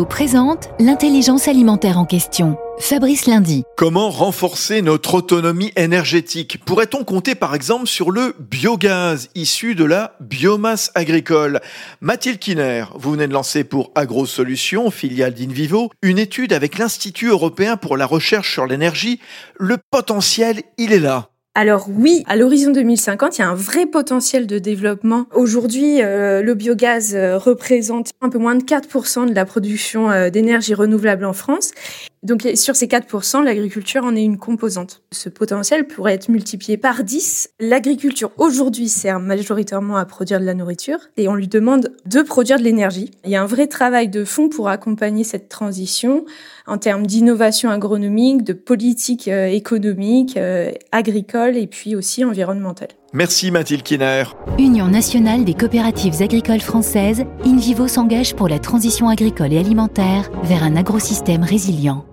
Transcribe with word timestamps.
Présente 0.00 0.70
l'intelligence 0.80 1.48
alimentaire 1.48 1.98
en 1.98 2.06
question. 2.06 2.56
Fabrice 2.78 3.26
Lundi. 3.26 3.62
Comment 3.76 4.08
renforcer 4.08 4.80
notre 4.80 5.14
autonomie 5.14 5.70
énergétique? 5.76 6.64
Pourrait-on 6.64 7.04
compter 7.04 7.34
par 7.34 7.54
exemple 7.54 7.86
sur 7.86 8.10
le 8.10 8.34
biogaz 8.38 9.28
issu 9.34 9.74
de 9.74 9.84
la 9.84 10.16
biomasse 10.20 10.92
agricole? 10.94 11.60
Mathilde 12.00 12.38
Kiner, 12.38 12.86
vous 12.94 13.12
venez 13.12 13.28
de 13.28 13.34
lancer 13.34 13.64
pour 13.64 13.90
AgroSolutions, 13.94 14.90
filiale 14.90 15.34
d'Invivo, 15.34 15.90
une 16.00 16.18
étude 16.18 16.54
avec 16.54 16.78
l'Institut 16.78 17.28
européen 17.28 17.76
pour 17.76 17.98
la 17.98 18.06
recherche 18.06 18.50
sur 18.50 18.66
l'énergie. 18.66 19.20
Le 19.58 19.76
potentiel, 19.90 20.62
il 20.78 20.92
est 20.92 21.00
là. 21.00 21.31
Alors 21.54 21.86
oui, 21.90 22.24
à 22.28 22.36
l'horizon 22.36 22.70
2050, 22.70 23.36
il 23.36 23.42
y 23.42 23.44
a 23.44 23.48
un 23.50 23.54
vrai 23.54 23.84
potentiel 23.84 24.46
de 24.46 24.58
développement. 24.58 25.26
Aujourd'hui, 25.34 26.00
euh, 26.00 26.40
le 26.40 26.54
biogaz 26.54 27.14
euh, 27.14 27.36
représente 27.36 28.08
un 28.22 28.30
peu 28.30 28.38
moins 28.38 28.54
de 28.54 28.64
4% 28.64 29.28
de 29.28 29.34
la 29.34 29.44
production 29.44 30.10
euh, 30.10 30.30
d'énergie 30.30 30.72
renouvelable 30.72 31.26
en 31.26 31.34
France. 31.34 31.72
Donc 32.22 32.48
sur 32.54 32.76
ces 32.76 32.86
4%, 32.86 33.42
l'agriculture 33.42 34.04
en 34.04 34.14
est 34.14 34.22
une 34.22 34.38
composante. 34.38 35.02
Ce 35.10 35.28
potentiel 35.28 35.88
pourrait 35.88 36.14
être 36.14 36.28
multiplié 36.28 36.76
par 36.76 37.02
10. 37.02 37.50
L'agriculture 37.58 38.30
aujourd'hui 38.38 38.88
sert 38.88 39.18
majoritairement 39.18 39.96
à 39.96 40.04
produire 40.06 40.38
de 40.38 40.44
la 40.44 40.54
nourriture 40.54 41.00
et 41.16 41.26
on 41.26 41.34
lui 41.34 41.48
demande 41.48 41.90
de 42.06 42.22
produire 42.22 42.58
de 42.58 42.62
l'énergie. 42.62 43.10
Il 43.24 43.30
y 43.30 43.36
a 43.36 43.42
un 43.42 43.46
vrai 43.46 43.66
travail 43.66 44.08
de 44.08 44.24
fond 44.24 44.48
pour 44.48 44.68
accompagner 44.68 45.24
cette 45.24 45.48
transition 45.48 46.24
en 46.68 46.78
termes 46.78 47.08
d'innovation 47.08 47.70
agronomique, 47.70 48.44
de 48.44 48.52
politique 48.52 49.26
économique, 49.26 50.36
euh, 50.36 50.70
agricole 51.42 51.62
et 51.62 51.66
puis 51.66 51.96
aussi 51.96 52.24
environnementale. 52.24 52.88
Merci 53.12 53.50
Mathilde 53.50 53.82
Kiner. 53.82 54.24
Union 54.58 54.88
nationale 54.88 55.44
des 55.44 55.54
coopératives 55.54 56.22
agricoles 56.22 56.60
françaises, 56.60 57.24
InVivo 57.44 57.88
s'engage 57.88 58.34
pour 58.34 58.48
la 58.48 58.58
transition 58.58 59.08
agricole 59.08 59.52
et 59.52 59.58
alimentaire 59.58 60.30
vers 60.44 60.62
un 60.62 60.76
agrosystème 60.76 61.42
résilient. 61.42 62.04